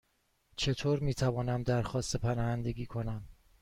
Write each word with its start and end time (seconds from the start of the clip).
چطور 0.55 0.99
می 0.99 1.13
توانم 1.13 1.63
درخواست 1.63 2.17
پناهندگی 2.17 2.85
کنم؟ 2.85 3.27